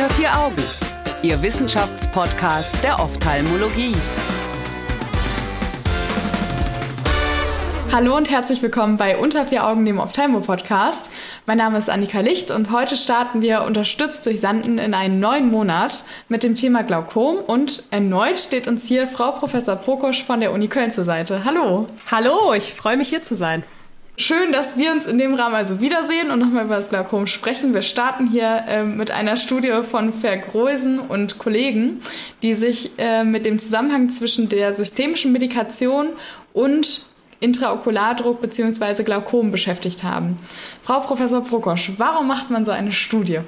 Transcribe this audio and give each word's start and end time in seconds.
Unter 0.00 0.14
vier 0.14 0.34
Augen, 0.34 0.62
Ihr 1.22 1.42
Wissenschaftspodcast 1.42 2.82
der 2.82 2.98
Ophthalmologie. 3.00 3.94
Hallo 7.92 8.16
und 8.16 8.30
herzlich 8.30 8.62
willkommen 8.62 8.96
bei 8.96 9.18
Unter 9.18 9.44
vier 9.44 9.66
Augen, 9.66 9.84
dem 9.84 9.98
Ophthalmo-Podcast. 9.98 11.10
Mein 11.44 11.58
Name 11.58 11.76
ist 11.76 11.90
Annika 11.90 12.20
Licht 12.20 12.50
und 12.50 12.70
heute 12.70 12.96
starten 12.96 13.42
wir 13.42 13.64
unterstützt 13.64 14.24
durch 14.24 14.40
Sanden 14.40 14.78
in 14.78 14.94
einen 14.94 15.20
neuen 15.20 15.50
Monat 15.50 16.04
mit 16.30 16.44
dem 16.44 16.54
Thema 16.54 16.82
Glaukom 16.82 17.36
und 17.36 17.82
erneut 17.90 18.38
steht 18.38 18.68
uns 18.68 18.88
hier 18.88 19.06
Frau 19.06 19.32
Professor 19.32 19.76
Prokosch 19.76 20.24
von 20.24 20.40
der 20.40 20.52
Uni 20.52 20.68
Köln 20.68 20.90
zur 20.90 21.04
Seite. 21.04 21.44
Hallo. 21.44 21.88
Hallo, 22.10 22.54
ich 22.54 22.72
freue 22.72 22.96
mich 22.96 23.10
hier 23.10 23.22
zu 23.22 23.34
sein. 23.34 23.64
Schön, 24.20 24.52
dass 24.52 24.76
wir 24.76 24.92
uns 24.92 25.06
in 25.06 25.16
dem 25.16 25.32
Rahmen 25.32 25.54
also 25.54 25.80
wiedersehen 25.80 26.30
und 26.30 26.40
nochmal 26.40 26.66
über 26.66 26.76
das 26.76 26.90
Glaukom 26.90 27.26
sprechen. 27.26 27.72
Wir 27.72 27.80
starten 27.80 28.26
hier 28.26 28.64
äh, 28.68 28.84
mit 28.84 29.10
einer 29.10 29.38
Studie 29.38 29.72
von 29.82 30.12
Vergrösen 30.12 30.98
und 30.98 31.38
Kollegen, 31.38 32.02
die 32.42 32.52
sich 32.52 32.90
äh, 32.98 33.24
mit 33.24 33.46
dem 33.46 33.58
Zusammenhang 33.58 34.10
zwischen 34.10 34.50
der 34.50 34.74
systemischen 34.74 35.32
Medikation 35.32 36.08
und 36.52 37.06
Intraokulardruck 37.40 38.42
bzw. 38.42 39.04
Glaukom 39.04 39.50
beschäftigt 39.50 40.04
haben. 40.04 40.38
Frau 40.82 41.00
Professor 41.00 41.42
Prokosch, 41.42 41.92
warum 41.96 42.28
macht 42.28 42.50
man 42.50 42.66
so 42.66 42.72
eine 42.72 42.92
Studie? 42.92 43.40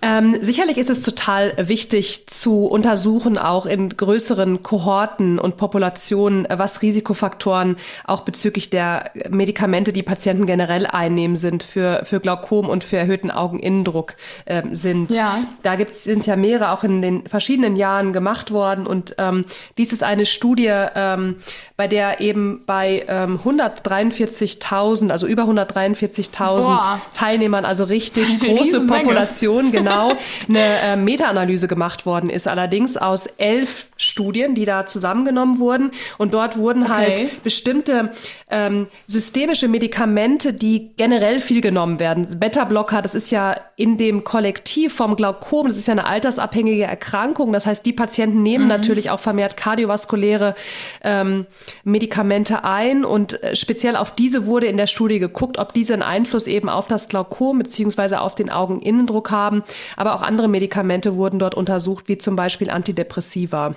Ähm, 0.00 0.38
sicherlich 0.40 0.78
ist 0.78 0.90
es 0.90 1.02
total 1.02 1.54
wichtig 1.56 2.26
zu 2.26 2.66
untersuchen, 2.66 3.38
auch 3.38 3.66
in 3.66 3.88
größeren 3.88 4.62
Kohorten 4.62 5.38
und 5.38 5.56
Populationen, 5.56 6.44
äh, 6.46 6.58
was 6.58 6.82
Risikofaktoren 6.82 7.76
auch 8.04 8.20
bezüglich 8.20 8.70
der 8.70 9.10
Medikamente, 9.30 9.92
die 9.92 10.02
Patienten 10.02 10.46
generell 10.46 10.86
einnehmen, 10.86 11.36
sind 11.36 11.62
für, 11.62 12.02
für 12.04 12.20
Glaukom 12.20 12.68
und 12.68 12.84
für 12.84 12.96
erhöhten 12.96 13.30
Augeninnendruck 13.30 14.14
äh, 14.44 14.62
sind. 14.72 15.10
Ja. 15.10 15.38
Da 15.62 15.76
gibt's, 15.76 16.04
sind 16.04 16.26
ja 16.26 16.36
mehrere 16.36 16.72
auch 16.72 16.84
in 16.84 17.02
den 17.02 17.26
verschiedenen 17.26 17.76
Jahren 17.76 18.12
gemacht 18.12 18.50
worden 18.50 18.86
und 18.86 19.14
ähm, 19.18 19.44
dies 19.78 19.92
ist 19.92 20.02
eine 20.02 20.26
Studie, 20.26 20.72
ähm, 20.94 21.36
bei 21.76 21.88
der 21.88 22.20
eben 22.20 22.62
bei 22.64 23.04
ähm, 23.08 23.40
143.000, 23.44 25.10
also 25.10 25.26
über 25.26 25.42
143.000 25.44 26.98
Teilnehmern, 27.12 27.64
also 27.64 27.84
richtig 27.84 28.38
große 28.40 28.86
Population, 28.86 29.71
genau, 29.72 30.12
eine 30.48 30.80
äh, 30.80 30.96
Meta-Analyse 30.96 31.66
gemacht 31.66 32.06
worden 32.06 32.30
ist. 32.30 32.46
Allerdings 32.46 32.96
aus 32.96 33.26
elf 33.38 33.88
Studien, 33.96 34.54
die 34.54 34.64
da 34.64 34.86
zusammengenommen 34.86 35.58
wurden. 35.58 35.90
Und 36.18 36.34
dort 36.34 36.56
wurden 36.56 36.84
okay. 36.84 36.92
halt 36.92 37.42
bestimmte 37.42 38.12
ähm, 38.50 38.86
systemische 39.06 39.66
Medikamente, 39.68 40.52
die 40.52 40.92
generell 40.96 41.40
viel 41.40 41.60
genommen 41.60 41.98
werden. 41.98 42.26
Beta-Blocker, 42.38 43.02
das 43.02 43.14
ist 43.14 43.30
ja 43.30 43.56
in 43.76 43.96
dem 43.96 44.24
Kollektiv 44.24 44.92
vom 44.94 45.16
Glaukom, 45.16 45.66
das 45.66 45.76
ist 45.76 45.88
ja 45.88 45.92
eine 45.92 46.06
altersabhängige 46.06 46.84
Erkrankung. 46.84 47.52
Das 47.52 47.66
heißt, 47.66 47.84
die 47.84 47.92
Patienten 47.92 48.42
nehmen 48.42 48.64
mhm. 48.64 48.68
natürlich 48.68 49.10
auch 49.10 49.20
vermehrt 49.20 49.56
kardiovaskuläre 49.56 50.54
ähm, 51.02 51.46
Medikamente 51.84 52.64
ein. 52.64 53.04
Und 53.04 53.42
äh, 53.42 53.56
speziell 53.56 53.96
auf 53.96 54.14
diese 54.14 54.46
wurde 54.46 54.66
in 54.66 54.76
der 54.76 54.86
Studie 54.86 55.18
geguckt, 55.18 55.58
ob 55.58 55.72
diese 55.72 55.94
einen 55.94 56.02
Einfluss 56.02 56.46
eben 56.46 56.68
auf 56.68 56.86
das 56.86 57.08
Glaukom 57.08 57.58
beziehungsweise 57.58 58.20
auf 58.20 58.34
den 58.34 58.50
Augeninnendruck 58.50 59.30
haben. 59.30 59.51
Aber 59.96 60.14
auch 60.14 60.22
andere 60.22 60.48
Medikamente 60.48 61.16
wurden 61.16 61.38
dort 61.38 61.54
untersucht, 61.54 62.08
wie 62.08 62.18
zum 62.18 62.36
Beispiel 62.36 62.70
Antidepressiva. 62.70 63.74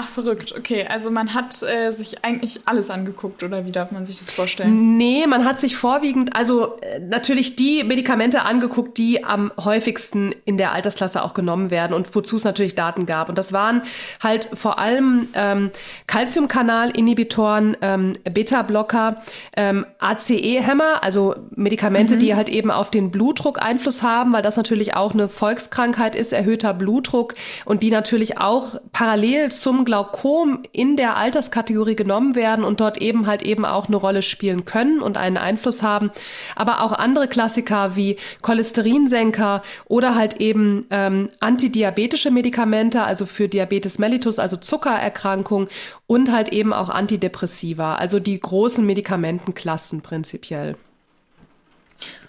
Ach, 0.00 0.06
verrückt. 0.06 0.54
Okay, 0.56 0.86
also 0.88 1.10
man 1.10 1.34
hat 1.34 1.60
äh, 1.64 1.90
sich 1.90 2.24
eigentlich 2.24 2.60
alles 2.66 2.88
angeguckt, 2.88 3.42
oder 3.42 3.66
wie 3.66 3.72
darf 3.72 3.90
man 3.90 4.06
sich 4.06 4.20
das 4.20 4.30
vorstellen? 4.30 4.96
Nee, 4.96 5.26
man 5.26 5.44
hat 5.44 5.58
sich 5.58 5.76
vorwiegend, 5.76 6.36
also 6.36 6.76
äh, 6.76 7.00
natürlich 7.00 7.56
die 7.56 7.82
Medikamente 7.82 8.42
angeguckt, 8.42 8.96
die 8.96 9.24
am 9.24 9.50
häufigsten 9.58 10.32
in 10.44 10.56
der 10.56 10.70
Altersklasse 10.70 11.20
auch 11.24 11.34
genommen 11.34 11.72
werden 11.72 11.94
und 11.94 12.14
wozu 12.14 12.36
es 12.36 12.44
natürlich 12.44 12.76
Daten 12.76 13.06
gab. 13.06 13.28
Und 13.28 13.38
das 13.38 13.52
waren 13.52 13.82
halt 14.22 14.48
vor 14.54 14.78
allem 14.78 15.30
ähm, 15.34 15.72
Calciumkanal-Inhibitoren, 16.06 17.76
ähm, 17.80 18.12
Beta-Blocker, 18.22 19.20
ähm, 19.56 19.84
ACE-Hämmer, 19.98 21.02
also 21.02 21.34
Medikamente, 21.56 22.14
mhm. 22.14 22.18
die 22.20 22.36
halt 22.36 22.48
eben 22.50 22.70
auf 22.70 22.92
den 22.92 23.10
Blutdruck 23.10 23.60
Einfluss 23.60 24.04
haben, 24.04 24.32
weil 24.32 24.42
das 24.42 24.56
natürlich 24.56 24.94
auch 24.94 25.12
eine 25.12 25.28
Volkskrankheit 25.28 26.14
ist, 26.14 26.32
erhöhter 26.32 26.72
Blutdruck 26.72 27.34
und 27.64 27.82
die 27.82 27.90
natürlich 27.90 28.38
auch 28.38 28.76
parallel 28.92 29.50
zum 29.50 29.87
Glaukom 29.88 30.64
in 30.72 30.96
der 30.96 31.16
Alterskategorie 31.16 31.96
genommen 31.96 32.34
werden 32.34 32.62
und 32.62 32.78
dort 32.78 32.98
eben 32.98 33.26
halt 33.26 33.40
eben 33.42 33.64
auch 33.64 33.88
eine 33.88 33.96
Rolle 33.96 34.20
spielen 34.20 34.66
können 34.66 35.00
und 35.00 35.16
einen 35.16 35.38
Einfluss 35.38 35.82
haben. 35.82 36.10
Aber 36.54 36.82
auch 36.82 36.92
andere 36.92 37.26
Klassiker 37.26 37.96
wie 37.96 38.16
Cholesterinsenker 38.42 39.62
oder 39.86 40.14
halt 40.14 40.42
eben 40.42 40.86
ähm, 40.90 41.30
antidiabetische 41.40 42.30
Medikamente, 42.30 43.00
also 43.02 43.24
für 43.24 43.48
Diabetes 43.48 43.98
mellitus, 43.98 44.38
also 44.38 44.58
Zuckererkrankung 44.58 45.68
und 46.06 46.30
halt 46.30 46.50
eben 46.50 46.74
auch 46.74 46.90
Antidepressiva, 46.90 47.94
also 47.94 48.20
die 48.20 48.38
großen 48.38 48.84
Medikamentenklassen 48.84 50.02
prinzipiell. 50.02 50.76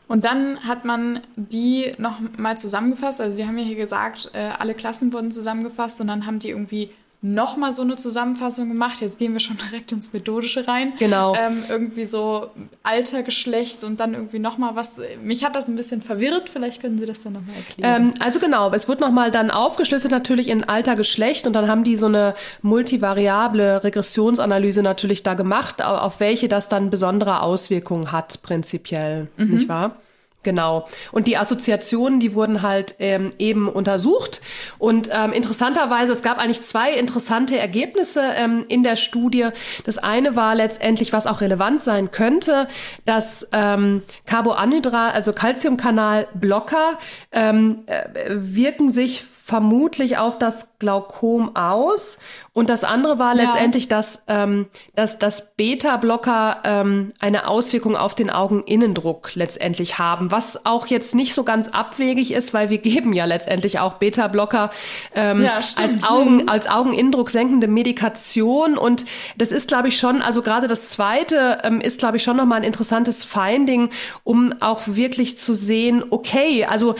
Und 0.07 0.23
dann 0.23 0.61
hat 0.61 0.85
man 0.85 1.19
die 1.35 1.91
noch 1.97 2.21
mal 2.37 2.57
zusammengefasst. 2.57 3.19
Also 3.19 3.35
Sie 3.35 3.45
haben 3.45 3.57
ja 3.57 3.65
hier 3.65 3.75
gesagt, 3.75 4.31
äh, 4.33 4.51
alle 4.57 4.75
Klassen 4.75 5.11
wurden 5.11 5.29
zusammengefasst 5.29 5.99
und 5.99 6.07
dann 6.07 6.25
haben 6.25 6.39
die 6.39 6.51
irgendwie 6.51 6.89
nochmal 7.21 7.71
so 7.71 7.81
eine 7.81 7.95
Zusammenfassung 7.95 8.69
gemacht. 8.69 9.01
Jetzt 9.01 9.19
gehen 9.19 9.33
wir 9.33 9.39
schon 9.39 9.57
direkt 9.69 9.91
ins 9.91 10.13
Methodische 10.13 10.67
rein. 10.67 10.93
Genau. 10.99 11.35
Ähm, 11.35 11.63
irgendwie 11.67 12.05
so 12.05 12.51
Alter, 12.83 13.23
Geschlecht 13.23 13.83
und 13.83 13.99
dann 13.99 14.13
irgendwie 14.13 14.39
nochmal 14.39 14.75
was. 14.75 15.01
Mich 15.21 15.43
hat 15.43 15.55
das 15.55 15.67
ein 15.67 15.75
bisschen 15.75 16.01
verwirrt. 16.01 16.49
Vielleicht 16.49 16.81
können 16.81 16.97
Sie 16.97 17.05
das 17.05 17.23
dann 17.23 17.33
nochmal 17.33 17.55
erklären. 17.55 18.13
Ähm, 18.13 18.13
also 18.19 18.39
genau, 18.39 18.71
es 18.71 18.87
wird 18.87 19.01
nochmal 19.01 19.31
dann 19.31 19.51
aufgeschlüsselt 19.51 20.11
natürlich 20.11 20.47
in 20.47 20.63
Alter, 20.63 20.95
Geschlecht 20.95 21.45
und 21.45 21.53
dann 21.53 21.67
haben 21.67 21.83
die 21.83 21.97
so 21.97 22.05
eine 22.05 22.35
multivariable 22.61 23.83
Regressionsanalyse 23.83 24.81
natürlich 24.81 25.23
da 25.23 25.33
gemacht, 25.33 25.83
auf 25.83 26.19
welche 26.19 26.47
das 26.47 26.69
dann 26.69 26.89
besondere 26.89 27.41
Auswirkungen 27.41 28.11
hat, 28.11 28.41
prinzipiell. 28.41 29.27
Mhm. 29.37 29.49
Nicht 29.55 29.69
wahr? 29.69 29.95
Genau. 30.41 30.87
Und 31.11 31.27
die 31.27 31.35
Assoziationen, 31.37 32.21
die 32.21 32.33
wurden 32.33 32.61
halt 32.61 32.95
ähm, 32.99 33.31
eben 33.37 33.67
untersucht. 33.67 34.39
Und 34.77 35.09
ähm, 35.11 35.33
interessanterweise, 35.33 36.13
es 36.13 36.21
gab 36.21 36.37
eigentlich 36.37 36.61
zwei 36.61 36.93
interessante 36.93 37.59
Ergebnisse 37.59 38.21
ähm, 38.35 38.63
in 38.69 38.81
der 38.81 38.95
Studie. 38.95 39.49
Das 39.83 39.97
eine 39.97 40.37
war 40.37 40.55
letztendlich, 40.55 41.11
was 41.11 41.27
auch 41.27 41.41
relevant 41.41 41.81
sein 41.81 42.11
könnte, 42.11 42.69
dass 43.05 43.49
ähm, 43.51 44.03
Carboanhydrat, 44.25 45.13
also 45.13 45.33
Calciumkanalblocker, 45.33 46.99
ähm, 47.33 47.83
äh, 47.87 48.03
wirken 48.29 48.93
sich 48.93 49.25
vermutlich 49.49 50.19
auf 50.19 50.37
das 50.37 50.67
Glaukom 50.77 51.55
aus. 51.55 52.19
Und 52.53 52.69
das 52.69 52.83
andere 52.83 53.17
war 53.17 53.35
ja. 53.35 53.43
letztendlich, 53.43 53.87
dass, 53.87 54.21
ähm, 54.27 54.67
dass, 54.93 55.17
dass 55.17 55.55
Beta-Blocker 55.55 56.61
ähm, 56.63 57.11
eine 57.19 57.47
Auswirkung 57.47 57.97
auf 57.97 58.13
den 58.13 58.29
Augeninnendruck 58.29 59.33
letztendlich 59.33 59.97
haben, 59.97 60.29
was 60.29 60.67
auch 60.67 60.85
jetzt 60.85 61.15
nicht 61.15 61.33
so 61.33 61.43
ganz 61.43 61.67
abwegig 61.67 62.31
ist, 62.31 62.53
weil 62.53 62.69
wir 62.69 62.77
geben 62.89 63.11
ja 63.11 63.25
letztendlich 63.25 63.79
auch 63.79 63.95
Beta-Blocker 63.95 64.69
ähm, 65.15 65.41
ja, 65.41 65.53
als, 65.53 66.03
Augen, 66.07 66.43
mhm. 66.43 66.49
als 66.49 66.69
Augeninnendruck 66.69 67.31
senkende 67.31 67.67
Medikation. 67.67 68.77
Und 68.77 69.05
das 69.35 69.51
ist, 69.51 69.67
glaube 69.67 69.87
ich, 69.87 69.97
schon, 69.97 70.21
also 70.21 70.43
gerade 70.43 70.67
das 70.67 70.89
zweite 70.89 71.57
ähm, 71.63 71.81
ist, 71.81 71.97
glaube 71.97 72.17
ich, 72.17 72.23
schon 72.23 72.37
nochmal 72.37 72.59
ein 72.59 72.65
interessantes 72.65 73.25
Finding, 73.25 73.89
um 74.23 74.53
auch 74.59 74.81
wirklich 74.85 75.37
zu 75.37 75.55
sehen, 75.55 76.03
okay, 76.11 76.65
also 76.65 76.93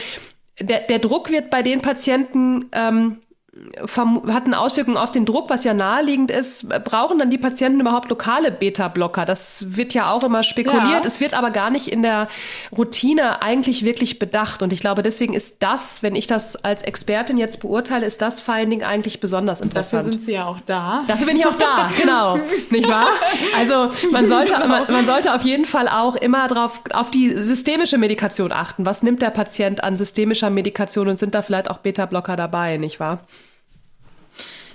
der, 0.59 0.81
der 0.81 0.99
Druck 0.99 1.31
wird 1.31 1.49
bei 1.49 1.61
den 1.61 1.81
Patienten 1.81 2.69
ähm, 2.71 3.19
hat 4.27 4.45
eine 4.45 4.59
Auswirkung 4.59 4.97
auf 4.97 5.11
den 5.11 5.25
Druck, 5.25 5.49
was 5.49 5.63
ja 5.63 5.73
naheliegend 5.73 6.31
ist. 6.31 6.69
Brauchen 6.83 7.19
dann 7.19 7.29
die 7.29 7.37
Patienten 7.37 7.81
überhaupt 7.81 8.09
lokale 8.09 8.51
Beta-Blocker? 8.51 9.25
Das 9.25 9.65
wird 9.75 9.93
ja 9.93 10.11
auch 10.11 10.23
immer 10.23 10.43
spekuliert. 10.43 10.87
Ja. 10.87 11.01
Es 11.05 11.19
wird 11.19 11.33
aber 11.33 11.51
gar 11.51 11.69
nicht 11.69 11.87
in 11.87 12.01
der 12.01 12.27
Routine 12.75 13.41
eigentlich 13.41 13.83
wirklich 13.83 14.19
bedacht. 14.19 14.61
Und 14.61 14.71
ich 14.71 14.79
glaube, 14.79 15.01
deswegen 15.01 15.33
ist 15.33 15.61
das, 15.61 16.03
wenn 16.03 16.15
ich 16.15 16.27
das 16.27 16.55
als 16.63 16.83
Expertin 16.83 17.37
jetzt 17.37 17.59
beurteile, 17.59 18.05
ist 18.05 18.21
das 18.21 18.39
Finding 18.39 18.83
eigentlich 18.83 19.19
besonders 19.19 19.61
interessant. 19.61 20.01
Dafür 20.01 20.11
sind 20.11 20.21
Sie 20.21 20.33
ja 20.33 20.45
auch 20.45 20.59
da. 20.65 21.03
Dafür 21.07 21.25
bin 21.25 21.37
ich 21.37 21.45
auch 21.45 21.55
da, 21.55 21.89
genau. 21.99 22.37
Nicht 22.69 22.87
wahr? 22.87 23.07
Also 23.57 23.89
man 24.11 24.27
sollte, 24.27 24.53
genau. 24.53 24.67
man, 24.67 24.91
man, 24.91 25.05
sollte 25.05 25.33
auf 25.33 25.41
jeden 25.41 25.65
Fall 25.65 25.87
auch 25.87 26.15
immer 26.15 26.47
drauf, 26.47 26.81
auf 26.93 27.11
die 27.11 27.35
systemische 27.41 27.97
Medikation 27.97 28.51
achten. 28.51 28.85
Was 28.85 29.03
nimmt 29.03 29.21
der 29.21 29.31
Patient 29.31 29.83
an 29.83 29.97
systemischer 29.97 30.49
Medikation 30.49 31.07
und 31.07 31.17
sind 31.17 31.35
da 31.35 31.41
vielleicht 31.41 31.69
auch 31.69 31.79
Beta-Blocker 31.79 32.35
dabei, 32.35 32.77
nicht 32.77 32.99
wahr? 32.99 33.19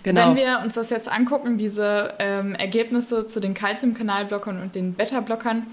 Genau. 0.04 0.28
Wenn 0.28 0.36
wir 0.36 0.60
uns 0.62 0.74
das 0.74 0.90
jetzt 0.90 1.10
angucken, 1.10 1.58
diese 1.58 2.14
ähm, 2.18 2.54
Ergebnisse 2.54 3.26
zu 3.26 3.40
den 3.40 3.54
Calciumkanalblockern 3.54 4.60
und 4.60 4.74
den 4.74 4.92
Beta-Blockern, 4.94 5.66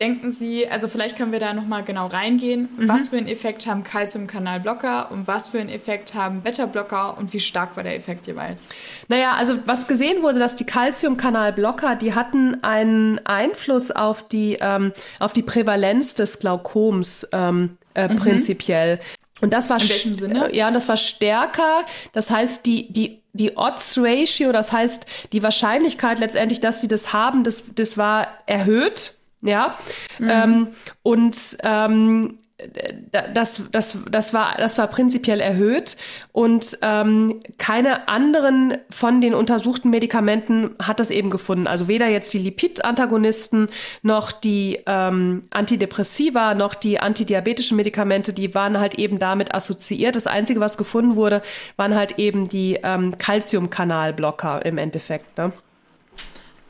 denken 0.00 0.30
Sie, 0.30 0.68
also 0.68 0.88
vielleicht 0.88 1.16
können 1.16 1.32
wir 1.32 1.40
da 1.40 1.52
nochmal 1.52 1.82
genau 1.82 2.06
reingehen, 2.06 2.68
mhm. 2.76 2.88
was 2.88 3.08
für 3.08 3.16
einen 3.16 3.26
Effekt 3.26 3.66
haben 3.66 3.84
Calciumkanalblocker 3.84 5.10
und 5.10 5.26
was 5.26 5.50
für 5.50 5.60
einen 5.60 5.68
Effekt 5.68 6.14
haben 6.14 6.42
Beta-Blocker 6.42 7.18
und 7.18 7.32
wie 7.32 7.40
stark 7.40 7.76
war 7.76 7.82
der 7.82 7.96
Effekt 7.96 8.26
jeweils? 8.26 8.68
Naja, 9.08 9.32
also 9.32 9.58
was 9.64 9.86
gesehen 9.86 10.22
wurde, 10.22 10.38
dass 10.38 10.54
die 10.54 10.64
Calciumkanalblocker, 10.64 11.96
die 11.96 12.14
hatten 12.14 12.62
einen 12.62 13.24
Einfluss 13.26 13.90
auf 13.90 14.26
die, 14.28 14.58
ähm, 14.60 14.92
auf 15.18 15.32
die 15.32 15.42
Prävalenz 15.42 16.14
des 16.14 16.38
Glaukoms 16.38 17.28
ähm, 17.32 17.78
äh, 17.94 18.08
mhm. 18.08 18.18
prinzipiell. 18.18 19.00
Und 19.40 19.52
das 19.52 19.70
war 19.70 19.80
In 19.80 19.88
welchem 19.88 20.14
Sinne? 20.14 20.54
Ja, 20.54 20.68
und 20.68 20.74
das 20.74 20.88
war 20.88 20.96
stärker. 20.96 21.84
Das 22.12 22.30
heißt, 22.30 22.66
die, 22.66 22.92
die, 22.92 23.20
die 23.32 23.56
Odds 23.56 23.98
Ratio, 23.98 24.52
das 24.52 24.72
heißt, 24.72 25.06
die 25.32 25.42
Wahrscheinlichkeit 25.42 26.18
letztendlich, 26.18 26.60
dass 26.60 26.80
sie 26.80 26.88
das 26.88 27.12
haben, 27.12 27.44
das, 27.44 27.64
das 27.74 27.96
war 27.96 28.28
erhöht. 28.46 29.14
Ja. 29.42 29.78
Mhm. 30.18 30.28
Ähm, 30.30 30.68
und 31.02 31.38
ähm, 31.62 32.38
das, 33.34 33.62
das, 33.70 33.98
das, 34.10 34.34
war, 34.34 34.56
das 34.56 34.78
war 34.78 34.86
prinzipiell 34.86 35.40
erhöht 35.40 35.96
und 36.32 36.78
ähm, 36.82 37.40
keine 37.58 38.08
anderen 38.08 38.76
von 38.90 39.20
den 39.20 39.34
untersuchten 39.34 39.90
Medikamenten 39.90 40.70
hat 40.80 41.00
das 41.00 41.10
eben 41.10 41.30
gefunden. 41.30 41.66
Also 41.66 41.88
weder 41.88 42.08
jetzt 42.08 42.32
die 42.34 42.38
Lipid-Antagonisten 42.38 43.68
noch 44.02 44.32
die 44.32 44.80
ähm, 44.86 45.44
Antidepressiva 45.50 46.54
noch 46.54 46.74
die 46.74 47.00
antidiabetischen 47.00 47.76
Medikamente, 47.76 48.32
die 48.32 48.54
waren 48.54 48.78
halt 48.78 48.94
eben 48.94 49.18
damit 49.18 49.54
assoziiert. 49.54 50.16
Das 50.16 50.26
Einzige, 50.26 50.60
was 50.60 50.76
gefunden 50.76 51.16
wurde, 51.16 51.42
waren 51.76 51.94
halt 51.94 52.18
eben 52.18 52.48
die 52.48 52.78
ähm, 52.82 53.16
Calciumkanalblocker 53.18 54.64
im 54.64 54.78
Endeffekt. 54.78 55.38
Ne? 55.38 55.52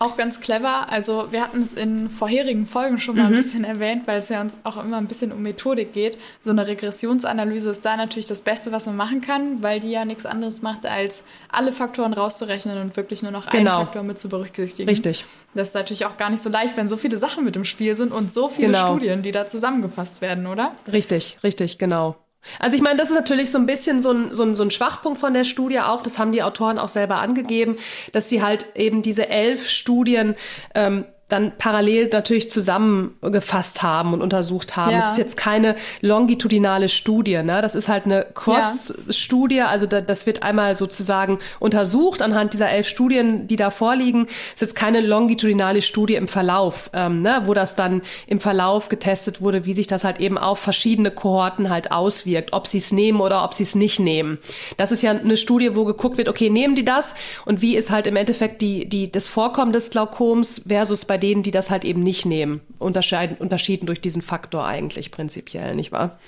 Auch 0.01 0.17
ganz 0.17 0.41
clever. 0.41 0.91
Also 0.91 1.31
wir 1.31 1.43
hatten 1.43 1.61
es 1.61 1.75
in 1.75 2.09
vorherigen 2.09 2.67
Folgen 2.67 2.99
schon 2.99 3.17
mal 3.17 3.25
mhm. 3.25 3.29
ein 3.29 3.35
bisschen 3.35 3.65
erwähnt, 3.65 4.07
weil 4.07 4.19
es 4.19 4.31
ja 4.31 4.41
uns 4.41 4.57
auch 4.65 4.83
immer 4.83 4.97
ein 4.97 5.07
bisschen 5.07 5.31
um 5.31 5.43
Methodik 5.43 5.93
geht. 5.93 6.17
So 6.41 6.53
eine 6.53 6.67
Regressionsanalyse 6.67 7.71
ist 7.71 7.85
da 7.85 7.99
natürlich 7.99 8.25
das 8.25 8.41
Beste, 8.41 8.73
was 8.73 8.87
man 8.87 8.97
machen 8.97 9.21
kann, 9.21 9.63
weil 9.63 9.79
die 9.79 9.91
ja 9.91 10.07
nichts 10.07 10.25
anderes 10.25 10.63
macht, 10.63 10.87
als 10.87 11.25
alle 11.51 11.71
Faktoren 11.71 12.15
rauszurechnen 12.15 12.81
und 12.81 12.97
wirklich 12.97 13.23
nur 13.23 13.31
noch 13.31 13.51
genau. 13.51 13.77
einen 13.77 13.85
Faktor 13.85 14.03
mit 14.03 14.19
zu 14.19 14.31
berücksichtigen. 14.31 14.89
Richtig. 14.89 15.27
Das 15.53 15.69
ist 15.69 15.75
natürlich 15.75 16.07
auch 16.07 16.17
gar 16.17 16.31
nicht 16.31 16.41
so 16.41 16.49
leicht, 16.49 16.79
wenn 16.79 16.89
so 16.89 16.97
viele 16.97 17.19
Sachen 17.19 17.45
mit 17.45 17.55
im 17.57 17.67
Spiel 17.67 17.95
sind 17.95 18.11
und 18.11 18.33
so 18.33 18.49
viele 18.49 18.69
genau. 18.69 18.87
Studien, 18.87 19.23
die 19.23 19.33
da 19.33 19.47
zusammengefasst 19.47 20.23
werden, 20.23 20.47
oder? 20.47 20.75
Richtig, 20.91 21.37
richtig, 21.45 21.77
genau. 21.77 22.17
Also 22.59 22.77
ich 22.77 22.83
meine, 22.83 22.99
das 22.99 23.11
ist 23.11 23.17
natürlich 23.17 23.51
so 23.51 23.59
ein 23.59 23.67
bisschen 23.67 24.01
so 24.03 24.13
ein, 24.13 24.35
so, 24.35 24.43
ein, 24.43 24.55
so 24.55 24.63
ein 24.63 24.71
Schwachpunkt 24.71 25.19
von 25.19 25.35
der 25.35 25.45
Studie 25.45 25.81
auch, 25.81 26.03
das 26.03 26.19
haben 26.19 26.33
die 26.33 26.43
Autoren 26.43 26.79
auch 26.79 26.89
selber 26.89 27.17
angegeben, 27.17 27.77
dass 28.13 28.27
die 28.27 28.43
halt 28.43 28.77
eben 28.77 29.03
diese 29.03 29.29
elf 29.29 29.69
Studien 29.69 30.35
ähm, 30.75 31.05
dann 31.31 31.53
parallel 31.59 32.09
natürlich 32.13 32.51
zusammengefasst 32.51 33.83
haben 33.83 34.13
und 34.13 34.23
untersucht 34.23 34.77
haben. 34.77 34.95
Es 34.95 35.13
ist 35.13 35.19
jetzt 35.19 35.37
keine 35.37 35.77
longitudinale 36.01 36.89
Studie, 36.89 37.43
ne? 37.43 37.63
Das 37.63 37.75
ist 37.75 37.89
halt 37.89 38.05
eine 38.05 38.27
Cross-Studie, 38.35 39.63
also 39.63 39.87
da, 39.87 40.01
das 40.01 40.27
wird 40.27 40.43
einmal 40.43 40.77
sozusagen 40.77 41.39
untersucht 41.59 42.23
anhand 42.23 42.53
dieser 42.53 42.71
elf 42.71 42.89
Studien, 42.89 43.47
die 43.47 43.57
da 43.57 43.71
vorliegen. 43.71 44.27
Es 44.27 44.55
ist 44.55 44.61
jetzt 44.61 44.77
keine 44.77 45.01
longitudinale 45.01 45.83
Studie 45.83 46.15
im 46.15 46.29
Verlauf, 46.29 46.91
ähm, 46.93 47.23
ne? 47.23 47.43
wo 47.45 47.55
das 47.55 47.77
dann 47.77 48.03
im 48.27 48.41
Verlauf 48.41 48.89
getestet 48.89 49.41
wurde, 49.41 49.65
wie 49.65 49.75
sich 49.75 49.87
das 49.87 50.05
halt 50.05 50.21
eben 50.21 50.39
auf 50.39 50.59
verschiedene 50.59 51.11
Kohorten 51.11 51.71
halt 51.71 51.93
auswirkt, 51.93 52.53
ob 52.53 52.67
sie 52.67 52.79
es 52.79 52.93
nehmen 52.93 53.21
oder 53.21 53.45
ob 53.45 53.55
sie 53.55 53.63
es 53.63 53.75
nicht 53.75 54.01
nehmen. 54.01 54.39
Das 54.77 54.93
ist 54.93 55.03
ja 55.03 55.13
eine 55.13 55.37
Studie, 55.37 55.77
wo 55.77 55.85
geguckt 55.85 56.19
wird, 56.19 56.29
okay, 56.29 56.51
nehmen 56.51 56.75
die 56.75 56.85
das 56.85 57.15
und 57.45 57.63
wie 57.63 57.77
ist 57.77 57.91
halt 57.91 58.07
im 58.07 58.17
Endeffekt 58.17 58.63
die, 58.63 58.89
die, 58.89 59.11
das 59.11 59.29
Vorkommen 59.29 59.73
des 59.73 59.91
Glaukoms 59.91 60.63
versus 60.67 61.05
bei 61.05 61.19
denen, 61.21 61.43
die 61.43 61.53
das 61.53 61.71
halt 61.71 61.85
eben 61.85 62.03
nicht 62.03 62.27
nehmen, 62.27 62.61
unterscheiden, 62.79 63.37
unterschieden 63.37 63.87
durch 63.87 64.01
diesen 64.01 64.23
Faktor 64.23 64.65
eigentlich 64.65 65.11
prinzipiell, 65.11 65.75
nicht 65.77 65.93
wahr? 65.93 66.19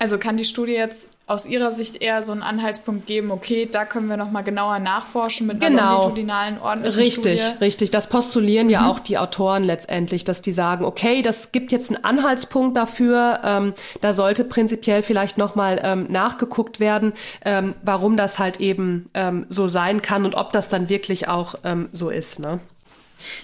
Also 0.00 0.16
kann 0.16 0.38
die 0.38 0.46
Studie 0.46 0.72
jetzt 0.72 1.10
aus 1.26 1.44
Ihrer 1.44 1.70
Sicht 1.72 2.00
eher 2.00 2.22
so 2.22 2.32
einen 2.32 2.42
Anhaltspunkt 2.42 3.06
geben, 3.06 3.30
okay, 3.30 3.68
da 3.70 3.84
können 3.84 4.08
wir 4.08 4.16
nochmal 4.16 4.42
genauer 4.42 4.78
nachforschen 4.78 5.46
mit 5.46 5.62
einer 5.62 5.76
genau. 5.76 5.96
longitudinalen 5.98 6.58
ordentlichen 6.58 7.00
Richtig, 7.00 7.38
Studie. 7.38 7.58
richtig. 7.60 7.90
Das 7.90 8.08
postulieren 8.08 8.68
mhm. 8.68 8.72
ja 8.72 8.90
auch 8.90 8.98
die 8.98 9.18
Autoren 9.18 9.62
letztendlich, 9.62 10.24
dass 10.24 10.40
die 10.40 10.52
sagen, 10.52 10.86
okay, 10.86 11.20
das 11.20 11.52
gibt 11.52 11.70
jetzt 11.70 11.94
einen 11.94 12.02
Anhaltspunkt 12.02 12.78
dafür, 12.78 13.40
ähm, 13.44 13.74
da 14.00 14.14
sollte 14.14 14.44
prinzipiell 14.44 15.02
vielleicht 15.02 15.36
nochmal 15.36 15.78
ähm, 15.84 16.06
nachgeguckt 16.08 16.80
werden, 16.80 17.12
ähm, 17.44 17.74
warum 17.82 18.16
das 18.16 18.38
halt 18.38 18.58
eben 18.58 19.10
ähm, 19.12 19.44
so 19.50 19.68
sein 19.68 20.00
kann 20.00 20.24
und 20.24 20.34
ob 20.34 20.54
das 20.54 20.70
dann 20.70 20.88
wirklich 20.88 21.28
auch 21.28 21.56
ähm, 21.62 21.90
so 21.92 22.08
ist. 22.08 22.38
Ne? 22.38 22.60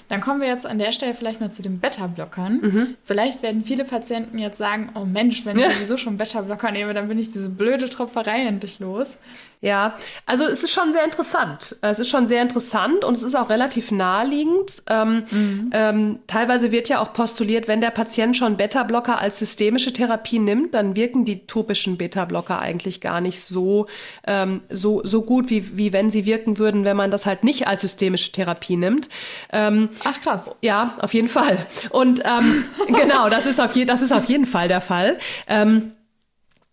Dann 0.09 0.21
kommen 0.21 0.41
wir 0.41 0.49
jetzt 0.49 0.67
an 0.67 0.79
der 0.79 0.93
Stelle 0.93 1.15
vielleicht 1.15 1.41
mal 1.41 1.51
zu 1.51 1.63
den 1.63 1.81
Beta-Blockern. 1.81 2.61
Mhm. 2.61 2.95
Vielleicht 3.05 3.43
werden 3.43 3.65
viele 3.65 3.85
Patienten 3.85 4.39
jetzt 4.39 4.59
sagen, 4.59 4.91
oh 4.95 5.05
Mensch, 5.05 5.45
wenn 5.45 5.59
ich 5.59 5.67
sowieso 5.67 5.97
schon 5.97 6.17
Beta-Blocker 6.17 6.71
nehme, 6.71 6.95
dann 6.95 7.09
bin 7.09 7.19
ich 7.19 7.29
diese 7.29 7.49
blöde 7.49 7.89
Tropferei 7.89 8.47
endlich 8.47 8.79
los. 8.81 9.19
Ja, 9.63 9.97
also 10.27 10.45
es 10.45 10.63
ist 10.63 10.73
schon 10.73 10.93
sehr 10.93 11.05
interessant. 11.05 11.77
Es 11.81 11.99
ist 11.99 12.11
schon 12.11 12.29
sehr 12.29 12.43
interessant 12.43 13.05
und 13.05 13.17
es 13.17 13.23
ist 13.23 13.35
auch 13.35 13.49
relativ 13.49 13.91
naheliegend. 13.91 14.83
Ähm, 14.89 15.25
mhm. 15.31 15.71
ähm, 15.73 16.19
teilweise 16.27 16.73
wird 16.73 16.89
ja 16.89 17.01
auch 17.01 17.13
postuliert, 17.15 17.67
wenn 17.67 17.81
der 17.81 17.91
Patient 17.91 18.37
schon 18.37 18.57
Beta-Blocker 18.59 19.19
als 19.19 19.39
systemische 19.39 19.93
Therapie 19.93 20.39
nimmt, 20.39 20.75
dann 20.75 20.95
wirken 20.95 21.25
die 21.25 21.47
topischen 21.47 21.97
Beta-Blocker 21.97 22.61
eigentlich 22.61 23.01
gar 23.01 23.21
nicht 23.21 23.43
so, 23.43 23.87
ähm, 24.27 24.61
so, 24.69 25.01
so 25.05 25.23
gut, 25.23 25.49
wie, 25.49 25.77
wie 25.77 25.93
wenn 25.93 26.11
sie 26.11 26.27
wirken 26.27 26.59
würden, 26.59 26.85
wenn 26.85 26.97
man 26.97 27.11
das 27.11 27.25
halt 27.25 27.43
nicht 27.43 27.67
als 27.67 27.81
systemische 27.81 28.33
Therapie 28.33 28.77
nimmt. 28.77 29.09
Ähm, 29.53 29.89
Ach 30.05 30.21
krass. 30.21 30.51
Ja, 30.61 30.97
auf 31.01 31.15
jeden 31.15 31.29
Fall. 31.29 31.67
Und 31.91 32.21
ähm, 32.25 32.65
genau, 32.89 33.31
das 33.31 33.47
ist, 33.47 33.61
auf 33.61 33.75
je, 33.75 33.87
das 33.87 34.03
ist 34.03 34.13
auf 34.13 34.27
jeden 34.27 34.47
Fall 34.47 34.69
der 34.69 34.83
Fall. 34.83 35.19
Ähm, 35.49 35.93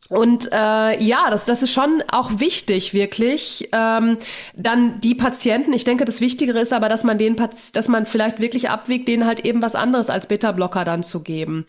und 0.09 0.51
äh, 0.51 1.01
ja, 1.01 1.29
das, 1.29 1.45
das 1.45 1.63
ist 1.63 1.71
schon 1.71 2.03
auch 2.11 2.39
wichtig, 2.39 2.93
wirklich. 2.93 3.69
Ähm, 3.71 4.17
dann 4.55 5.01
die 5.01 5.15
Patienten, 5.15 5.73
ich 5.73 5.85
denke, 5.85 6.05
das 6.05 6.21
Wichtigere 6.21 6.59
ist 6.59 6.73
aber, 6.73 6.89
dass 6.89 7.03
man 7.03 7.17
den 7.17 7.35
dass 7.73 7.87
man 7.87 8.05
vielleicht 8.05 8.39
wirklich 8.39 8.69
abwiegt, 8.69 9.07
denen 9.07 9.25
halt 9.25 9.45
eben 9.45 9.61
was 9.61 9.75
anderes 9.75 10.09
als 10.09 10.27
Beta-Blocker 10.27 10.83
dann 10.83 11.03
zu 11.03 11.21
geben. 11.21 11.65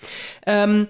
Ähm, 0.46 0.88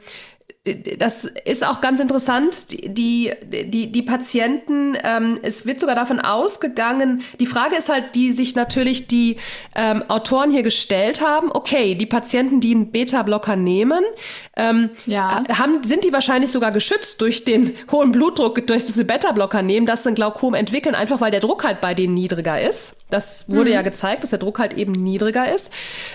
das 0.64 1.26
ist 1.44 1.62
auch 1.62 1.82
ganz 1.82 2.00
interessant. 2.00 2.68
Die, 2.70 3.30
die, 3.52 3.92
die 3.92 4.02
Patienten, 4.02 4.96
ähm, 5.04 5.38
es 5.42 5.66
wird 5.66 5.78
sogar 5.78 5.94
davon 5.94 6.20
ausgegangen, 6.20 7.22
die 7.38 7.44
Frage 7.44 7.76
ist 7.76 7.90
halt, 7.90 8.14
die 8.14 8.32
sich 8.32 8.54
natürlich 8.54 9.06
die 9.06 9.36
ähm, 9.74 10.02
Autoren 10.08 10.50
hier 10.50 10.62
gestellt 10.62 11.20
haben, 11.20 11.50
okay, 11.52 11.94
die 11.94 12.06
Patienten, 12.06 12.60
die 12.60 12.74
einen 12.74 12.90
Beta-Blocker 12.90 13.56
nehmen, 13.56 14.02
ähm, 14.56 14.88
ja. 15.04 15.42
haben, 15.50 15.82
sind 15.84 16.02
die 16.04 16.14
wahrscheinlich 16.14 16.50
sogar 16.50 16.70
geschützt 16.70 17.20
durch 17.20 17.44
den 17.44 17.74
hohen 17.92 18.10
Blutdruck, 18.10 18.66
durch 18.66 18.86
diese 18.86 19.04
Beta-Blocker 19.04 19.60
nehmen, 19.60 19.84
dass 19.84 20.04
sie 20.04 20.10
ein 20.10 20.14
Glaukom 20.14 20.54
entwickeln, 20.54 20.94
einfach 20.94 21.20
weil 21.20 21.30
der 21.30 21.40
Druck 21.40 21.64
halt 21.64 21.82
bei 21.82 21.92
denen 21.92 22.14
niedriger 22.14 22.58
ist. 22.58 22.96
Das 23.10 23.50
wurde 23.50 23.68
mhm. 23.68 23.74
ja 23.74 23.82
gezeigt, 23.82 24.22
dass 24.22 24.30
der 24.30 24.38
Druck 24.38 24.58
halt 24.58 24.72
eben 24.72 24.92
niedriger 24.92 25.52
ist. 25.52 25.70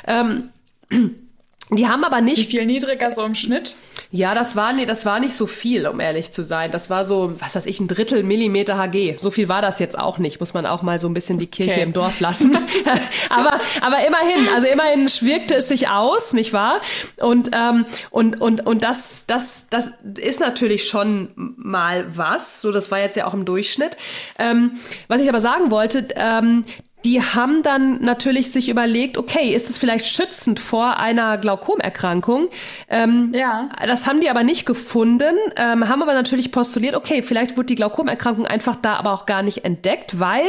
Ähm, 0.07 0.49
die 1.69 1.87
haben 1.87 2.03
aber 2.03 2.21
nicht. 2.21 2.39
Wie 2.39 2.57
viel 2.57 2.65
niedriger 2.65 3.11
so 3.11 3.23
im 3.23 3.35
Schnitt? 3.35 3.75
Ja, 4.11 4.33
das 4.33 4.55
war, 4.55 4.73
nee, 4.73 4.87
das 4.87 5.05
war 5.05 5.19
nicht 5.19 5.35
so 5.35 5.45
viel, 5.45 5.85
um 5.85 5.99
ehrlich 5.99 6.31
zu 6.31 6.43
sein. 6.43 6.71
Das 6.71 6.89
war 6.89 7.03
so, 7.03 7.35
was 7.37 7.53
weiß 7.53 7.67
ich, 7.67 7.79
ein 7.79 7.87
Drittel 7.87 8.23
Millimeter 8.23 8.75
HG. 8.75 9.17
So 9.17 9.29
viel 9.29 9.49
war 9.49 9.61
das 9.61 9.77
jetzt 9.77 9.97
auch 9.99 10.17
nicht. 10.17 10.39
Muss 10.39 10.55
man 10.55 10.65
auch 10.65 10.81
mal 10.81 10.99
so 10.99 11.07
ein 11.07 11.13
bisschen 11.13 11.37
die 11.37 11.45
Kirche 11.45 11.73
okay. 11.73 11.83
im 11.83 11.93
Dorf 11.93 12.19
lassen. 12.19 12.57
aber, 13.29 13.61
aber 13.81 14.07
immerhin, 14.07 14.47
also 14.55 14.65
immerhin 14.65 15.07
wirkte 15.21 15.55
es 15.55 15.67
sich 15.67 15.89
aus, 15.89 16.33
nicht 16.33 16.53
wahr? 16.53 16.81
Und, 17.17 17.51
ähm, 17.53 17.85
und, 18.09 18.41
und, 18.41 18.65
und 18.65 18.83
das, 18.83 19.25
das, 19.27 19.67
das 19.69 19.91
ist 20.19 20.39
natürlich 20.39 20.87
schon 20.87 21.29
mal 21.35 22.17
was. 22.17 22.61
So, 22.61 22.71
das 22.71 22.89
war 22.89 22.99
jetzt 22.99 23.15
ja 23.15 23.27
auch 23.27 23.35
im 23.35 23.45
Durchschnitt. 23.45 23.95
Ähm, 24.39 24.79
was 25.07 25.21
ich 25.21 25.29
aber 25.29 25.39
sagen 25.39 25.69
wollte, 25.69 26.07
ähm, 26.15 26.65
die 27.05 27.21
haben 27.21 27.63
dann 27.63 28.01
natürlich 28.01 28.51
sich 28.51 28.69
überlegt, 28.69 29.17
okay, 29.17 29.53
ist 29.53 29.69
es 29.69 29.77
vielleicht 29.77 30.05
schützend 30.05 30.59
vor 30.59 30.97
einer 30.97 31.37
Glaukomerkrankung? 31.37 32.49
Ähm, 32.89 33.31
ja. 33.33 33.69
Das 33.85 34.05
haben 34.05 34.19
die 34.19 34.29
aber 34.29 34.43
nicht 34.43 34.65
gefunden, 34.65 35.35
ähm, 35.55 35.87
haben 35.87 36.01
aber 36.01 36.13
natürlich 36.13 36.51
postuliert, 36.51 36.95
okay, 36.95 37.23
vielleicht 37.23 37.55
wurde 37.55 37.67
die 37.67 37.75
Glaukomerkrankung 37.75 38.45
einfach 38.45 38.75
da 38.75 38.95
aber 38.95 39.13
auch 39.13 39.25
gar 39.25 39.43
nicht 39.43 39.63
entdeckt, 39.65 40.19
weil 40.19 40.47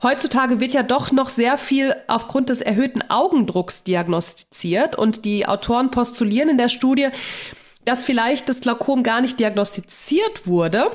Heutzutage 0.00 0.60
wird 0.60 0.72
ja 0.72 0.84
doch 0.84 1.10
noch 1.10 1.28
sehr 1.28 1.58
viel 1.58 1.92
aufgrund 2.06 2.50
des 2.50 2.60
erhöhten 2.60 3.02
Augendrucks 3.10 3.82
diagnostiziert 3.82 4.96
und 4.96 5.24
die 5.24 5.48
Autoren 5.48 5.90
postulieren 5.90 6.48
in 6.48 6.56
der 6.56 6.68
Studie, 6.68 7.08
dass 7.84 8.04
vielleicht 8.04 8.48
das 8.48 8.60
Glaukom 8.60 9.02
gar 9.02 9.20
nicht 9.20 9.40
diagnostiziert 9.40 10.46
wurde, 10.46 10.92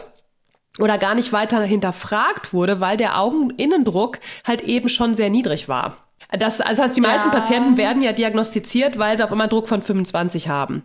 oder 0.79 0.97
gar 0.97 1.15
nicht 1.15 1.33
weiter 1.33 1.61
hinterfragt 1.61 2.53
wurde, 2.53 2.79
weil 2.79 2.97
der 2.97 3.19
Augeninnendruck 3.19 4.19
halt 4.45 4.61
eben 4.61 4.89
schon 4.89 5.15
sehr 5.15 5.29
niedrig 5.29 5.69
war. 5.69 5.97
Das, 6.31 6.61
also 6.61 6.81
heißt, 6.81 6.97
die 6.97 7.01
meisten 7.01 7.29
ja. 7.29 7.35
Patienten 7.35 7.77
werden 7.77 8.01
ja 8.01 8.11
diagnostiziert, 8.11 8.97
weil 8.97 9.17
sie 9.17 9.23
auf 9.23 9.31
einmal 9.31 9.49
Druck 9.49 9.67
von 9.67 9.81
25 9.81 10.47
haben. 10.47 10.83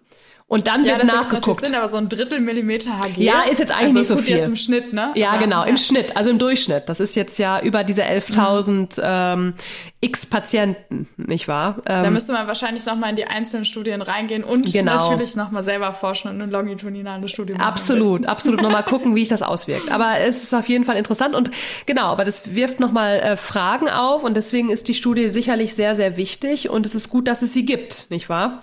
Und 0.50 0.67
dann 0.67 0.83
ja, 0.83 0.93
wird 0.93 1.02
das 1.02 1.12
nachgeguckt. 1.12 1.61
Sind 1.61 1.75
aber 1.75 1.88
so 1.88 1.99
ein 1.99 2.09
Drittel 2.09 2.40
Millimeter 2.40 2.99
HG. 2.99 3.23
Ja, 3.23 3.43
ist 3.43 3.59
jetzt 3.59 3.71
eigentlich 3.71 3.88
also 3.88 3.99
nicht 3.99 4.09
so 4.09 4.14
gut 4.14 4.25
viel. 4.25 4.37
jetzt 4.37 4.49
im 4.49 4.57
Schnitt, 4.57 4.95
ne? 4.95 5.12
Ja, 5.14 5.33
aber, 5.33 5.45
genau, 5.45 5.61
ja. 5.61 5.64
im 5.64 5.76
Schnitt, 5.76 6.17
also 6.17 6.31
im 6.31 6.38
Durchschnitt. 6.38 6.88
Das 6.88 7.00
ist 7.00 7.17
jetzt 7.17 7.38
ja 7.38 7.61
über 7.61 7.85
diese 7.85 8.02
11.000 8.02 8.73
mhm. 8.73 8.87
ähm, 9.02 9.55
X 10.00 10.25
Patienten, 10.25 11.07
nicht 11.19 11.49
wahr? 11.49 11.83
Ähm, 11.85 12.02
da 12.02 12.11
müsste 12.11 12.33
man 12.33 12.47
wahrscheinlich 12.47 12.87
noch 12.87 12.97
mal 12.97 13.11
in 13.11 13.17
die 13.17 13.26
einzelnen 13.26 13.67
Studien 13.67 14.00
reingehen 14.00 14.43
und 14.43 14.73
genau. 14.73 14.95
natürlich 14.95 15.37
noch 15.37 15.50
mal 15.50 15.62
selber 15.62 15.93
forschen 15.93 16.31
und 16.31 16.40
eine 16.40 16.50
longitudinale 16.50 17.28
Studie 17.28 17.52
machen. 17.52 17.64
Absolut, 17.64 18.25
absolut 18.25 18.62
noch 18.62 18.73
mal 18.73 18.83
gucken, 18.85 19.14
wie 19.14 19.21
sich 19.21 19.28
das 19.28 19.43
auswirkt. 19.43 19.93
Aber 19.93 20.19
es 20.21 20.45
ist 20.45 20.55
auf 20.55 20.69
jeden 20.71 20.85
Fall 20.85 20.97
interessant 20.97 21.35
und 21.35 21.50
genau, 21.85 22.07
aber 22.07 22.25
das 22.25 22.55
wirft 22.55 22.81
noch 22.81 22.93
mal 22.93 23.17
äh, 23.17 23.37
Fragen 23.37 23.90
auf 23.90 24.25
und 24.25 24.35
deswegen 24.35 24.71
ist 24.71 24.88
die 24.88 24.95
Studie 24.95 25.28
sicherlich 25.28 25.75
sehr, 25.75 25.95
sehr 25.95 26.17
wichtig 26.17 26.71
und 26.71 26.87
es 26.87 26.95
ist 26.95 27.11
gut, 27.11 27.28
dass 27.28 27.43
es 27.43 27.52
sie 27.52 27.67
gibt, 27.67 28.07
nicht 28.09 28.31
wahr? 28.31 28.62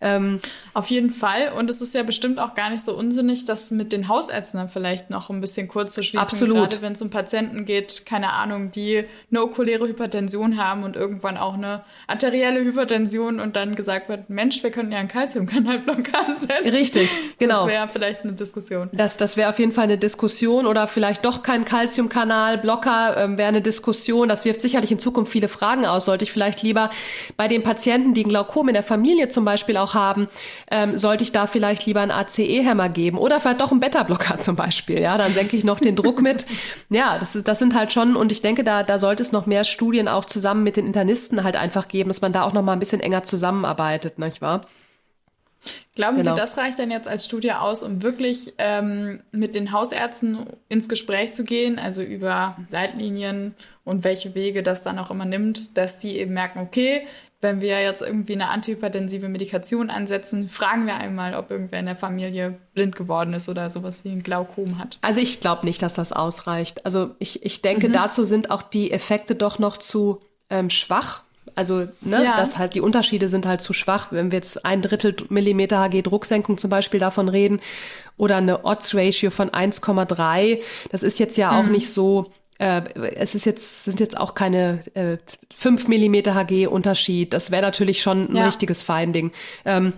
Ähm, 0.00 0.40
Auf 0.74 0.90
jeden 0.90 1.10
Fall. 1.10 1.52
Und 1.56 1.70
es 1.70 1.80
ist 1.80 1.94
ja 1.94 2.02
bestimmt 2.02 2.38
auch 2.38 2.54
gar 2.54 2.70
nicht 2.70 2.84
so 2.84 2.94
unsinnig, 2.96 3.44
das 3.44 3.70
mit 3.70 3.92
den 3.92 4.08
Hausärzten 4.08 4.58
dann 4.58 4.68
vielleicht 4.68 5.10
noch 5.10 5.30
ein 5.30 5.40
bisschen 5.40 5.68
kurz 5.68 5.94
zu 5.94 6.02
schließen. 6.02 6.18
Absolut. 6.18 6.70
Gerade 6.70 6.82
wenn 6.82 6.92
es 6.92 7.02
um 7.02 7.10
Patienten 7.10 7.64
geht, 7.64 8.04
keine 8.06 8.32
Ahnung, 8.32 8.72
die 8.72 9.04
eine 9.30 9.42
okuläre 9.42 9.88
Hypertension 9.88 10.58
haben 10.58 10.84
und 10.84 10.96
irgendwann 10.96 11.36
auch 11.36 11.54
eine 11.54 11.84
arterielle 12.06 12.60
Hypertension 12.60 13.40
und 13.40 13.56
dann 13.56 13.74
gesagt 13.74 14.08
wird, 14.08 14.28
Mensch, 14.28 14.62
wir 14.62 14.70
können 14.70 14.92
ja 14.92 14.98
einen 14.98 15.08
Calciumkanalblocker 15.08 16.28
ansetzen. 16.28 16.68
Richtig, 16.70 17.10
genau. 17.38 17.64
Das 17.64 17.72
wäre 17.72 17.88
vielleicht 17.88 18.22
eine 18.22 18.32
Diskussion. 18.32 18.90
Das, 18.92 19.16
das 19.16 19.36
wäre 19.36 19.50
auf 19.50 19.58
jeden 19.58 19.72
Fall 19.72 19.84
eine 19.84 19.98
Diskussion 19.98 20.66
oder 20.66 20.86
vielleicht 20.86 21.24
doch 21.24 21.42
kein 21.42 21.64
Calciumkanalblocker 21.64 23.16
ähm, 23.16 23.38
wäre 23.38 23.48
eine 23.48 23.62
Diskussion. 23.62 24.28
Das 24.28 24.44
wirft 24.44 24.60
sicherlich 24.60 24.92
in 24.92 24.98
Zukunft 24.98 25.32
viele 25.32 25.48
Fragen 25.48 25.86
aus. 25.86 26.04
Sollte 26.04 26.24
ich 26.24 26.32
vielleicht 26.32 26.62
lieber 26.62 26.90
bei 27.36 27.48
den 27.48 27.62
Patienten, 27.62 28.14
die 28.14 28.24
ein 28.24 28.28
Glaukom 28.28 28.68
in 28.68 28.74
der 28.74 28.82
Familie 28.82 29.28
zum 29.28 29.44
Beispiel 29.44 29.76
auch 29.76 29.85
haben, 29.94 30.28
ähm, 30.70 30.96
sollte 30.96 31.24
ich 31.24 31.32
da 31.32 31.46
vielleicht 31.46 31.86
lieber 31.86 32.00
einen 32.00 32.10
ACE-Hämmer 32.10 32.88
geben 32.88 33.18
oder 33.18 33.40
vielleicht 33.40 33.60
doch 33.60 33.70
einen 33.70 33.80
Beta-Blocker 33.80 34.38
zum 34.38 34.56
Beispiel. 34.56 35.00
Ja, 35.00 35.18
dann 35.18 35.32
senke 35.32 35.56
ich 35.56 35.64
noch 35.64 35.80
den 35.80 35.96
Druck 35.96 36.22
mit. 36.22 36.44
Ja, 36.90 37.18
das, 37.18 37.36
ist, 37.36 37.48
das 37.48 37.58
sind 37.58 37.74
halt 37.74 37.92
schon, 37.92 38.16
und 38.16 38.32
ich 38.32 38.42
denke, 38.42 38.64
da, 38.64 38.82
da 38.82 38.98
sollte 38.98 39.22
es 39.22 39.32
noch 39.32 39.46
mehr 39.46 39.64
Studien 39.64 40.08
auch 40.08 40.24
zusammen 40.24 40.62
mit 40.62 40.76
den 40.76 40.86
Internisten 40.86 41.44
halt 41.44 41.56
einfach 41.56 41.88
geben, 41.88 42.08
dass 42.08 42.20
man 42.20 42.32
da 42.32 42.42
auch 42.42 42.52
noch 42.52 42.62
mal 42.62 42.72
ein 42.72 42.78
bisschen 42.78 43.00
enger 43.00 43.22
zusammenarbeitet, 43.22 44.18
nicht 44.18 44.40
wahr? 44.40 44.66
Glauben 45.94 46.18
genau. 46.18 46.34
Sie, 46.34 46.40
das 46.40 46.56
reicht 46.58 46.78
dann 46.78 46.90
jetzt 46.90 47.08
als 47.08 47.24
Studie 47.24 47.52
aus, 47.52 47.82
um 47.82 48.02
wirklich 48.02 48.54
ähm, 48.58 49.20
mit 49.32 49.54
den 49.54 49.72
Hausärzten 49.72 50.46
ins 50.68 50.88
Gespräch 50.88 51.32
zu 51.32 51.44
gehen, 51.44 51.78
also 51.78 52.02
über 52.02 52.56
Leitlinien 52.70 53.54
und 53.84 54.04
welche 54.04 54.34
Wege 54.34 54.62
das 54.62 54.82
dann 54.82 54.98
auch 54.98 55.10
immer 55.10 55.24
nimmt, 55.24 55.76
dass 55.78 55.98
die 55.98 56.18
eben 56.18 56.34
merken, 56.34 56.60
okay, 56.60 57.06
wenn 57.40 57.60
wir 57.60 57.82
jetzt 57.82 58.02
irgendwie 58.02 58.32
eine 58.32 58.48
antihypertensive 58.48 59.28
Medikation 59.28 59.90
ansetzen, 59.90 60.48
fragen 60.48 60.86
wir 60.86 60.96
einmal, 60.96 61.34
ob 61.34 61.50
irgendwer 61.50 61.80
in 61.80 61.86
der 61.86 61.96
Familie 61.96 62.58
blind 62.74 62.96
geworden 62.96 63.34
ist 63.34 63.48
oder 63.48 63.68
sowas 63.68 64.04
wie 64.04 64.10
ein 64.10 64.22
Glaukom 64.22 64.78
hat. 64.78 64.98
Also 65.02 65.20
ich 65.20 65.40
glaube 65.40 65.66
nicht, 65.66 65.82
dass 65.82 65.94
das 65.94 66.12
ausreicht. 66.12 66.84
Also 66.86 67.10
ich, 67.18 67.44
ich 67.44 67.62
denke, 67.62 67.88
mhm. 67.88 67.92
dazu 67.92 68.24
sind 68.24 68.50
auch 68.50 68.62
die 68.62 68.90
Effekte 68.90 69.34
doch 69.34 69.58
noch 69.58 69.76
zu 69.76 70.20
ähm, 70.48 70.70
schwach 70.70 71.22
also, 71.56 71.88
ne, 72.02 72.22
ja. 72.22 72.36
dass 72.36 72.58
halt 72.58 72.74
die 72.74 72.82
Unterschiede 72.82 73.30
sind 73.30 73.46
halt 73.46 73.62
zu 73.62 73.72
schwach. 73.72 74.08
Wenn 74.10 74.30
wir 74.30 74.36
jetzt 74.36 74.66
ein 74.66 74.82
Drittel 74.82 75.16
Millimeter 75.30 75.80
Hg 75.82 76.02
Drucksenkung 76.02 76.58
zum 76.58 76.68
Beispiel 76.68 77.00
davon 77.00 77.30
reden 77.30 77.60
oder 78.18 78.36
eine 78.36 78.64
Odds-Ratio 78.64 79.30
von 79.30 79.48
1,3, 79.50 80.60
das 80.90 81.02
ist 81.02 81.18
jetzt 81.18 81.38
ja 81.38 81.58
auch 81.58 81.64
mhm. 81.64 81.72
nicht 81.72 81.90
so 81.90 82.30
äh, 82.58 82.82
es 83.16 83.34
ist 83.34 83.44
jetzt, 83.44 83.84
sind 83.84 84.00
jetzt 84.00 84.16
auch 84.16 84.34
keine 84.34 84.80
äh, 84.94 85.18
5 85.54 85.88
Millimeter 85.88 86.34
Hg 86.34 86.66
Unterschied. 86.68 87.32
Das 87.32 87.50
wäre 87.50 87.62
natürlich 87.62 88.02
schon 88.02 88.30
ein 88.30 88.36
ja. 88.36 88.46
richtiges 88.46 88.82
Finding. 88.82 89.32
Ähm, 89.64 89.92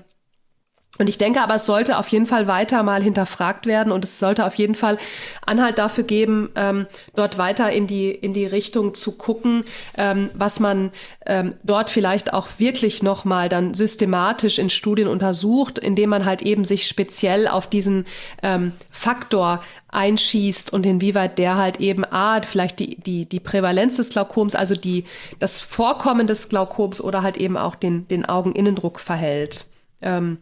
und 0.99 1.09
ich 1.09 1.19
denke 1.19 1.41
aber, 1.41 1.55
es 1.55 1.67
sollte 1.67 1.99
auf 1.99 2.09
jeden 2.09 2.27
Fall 2.27 2.47
weiter 2.47 2.83
mal 2.83 3.03
hinterfragt 3.03 3.67
werden 3.67 3.93
und 3.93 4.05
es 4.05 4.19
sollte 4.19 4.45
auf 4.45 4.55
jeden 4.57 4.75
Fall 4.75 4.99
Anhalt 5.47 5.79
dafür 5.79 6.05
geben, 6.05 6.51
ähm, 6.57 6.87
dort 7.15 7.39
weiter 7.39 7.71
in 7.71 7.87
die, 7.87 8.11
in 8.11 8.33
die 8.33 8.47
Richtung 8.47 8.95
zu 8.95 9.13
gucken, 9.13 9.65
ähm, 9.97 10.31
was 10.35 10.59
man 10.59 10.91
ähm, 11.27 11.55
dort 11.63 11.91
vielleicht 11.91 12.33
auch 12.33 12.49
wirklich 12.59 13.03
nochmal 13.03 13.49
dann 13.49 13.75
systematisch 13.75 14.59
in 14.59 14.71
Studien 14.71 15.09
untersucht, 15.09 15.79
indem 15.79 16.11
man 16.11 16.25
halt 16.25 16.43
eben 16.43 16.65
sich 16.65 16.87
speziell 16.87 17.47
auf 17.47 17.69
diesen 17.69 18.05
ähm, 18.43 18.73
Faktor 18.91 19.63
einschießt 19.91 20.73
und 20.73 20.85
inwieweit 20.85 21.39
der 21.39 21.57
halt 21.57 21.81
eben 21.81 22.05
A, 22.05 22.43
vielleicht 22.43 22.81
die, 22.81 22.97
die, 22.97 23.27
die 23.27 23.41
Prävalenz 23.41 23.97
des 23.97 24.11
Glaukoms, 24.11 24.55
also 24.55 24.75
die, 24.75 25.05
das 25.39 25.61
Vorkommen 25.61 26.27
des 26.27 26.49
Glaukoms 26.49 27.01
oder 27.01 27.23
halt 27.23 27.37
eben 27.37 27.57
auch 27.57 27.77
den, 27.77 28.07
den 28.09 28.25
Augeninnendruck 28.27 29.01
verhält. 29.01 29.67
Ähm, 30.03 30.39